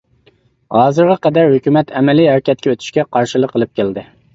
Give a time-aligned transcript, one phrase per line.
[0.75, 4.13] ھازىرغا قەدەر ھۆكۈمەت ئەمەلىي ھەرىكەتكە ئۆتۈشكە قارشىلىق قىلىپ كەلدى.